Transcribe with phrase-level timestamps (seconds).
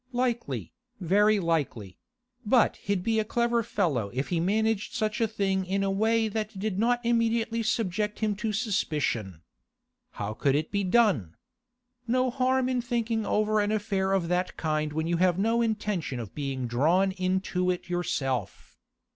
[0.13, 1.99] Likely, very likely;
[2.43, 6.27] but he'd be a clever fellow if he managed such a thing in a way
[6.27, 9.43] that did not immediately subject him to suspicion.
[10.13, 11.35] How could it be done?
[12.07, 16.19] No harm in thinking over an affair of that kind when you have no intention
[16.19, 18.79] of being drawn into it yourself.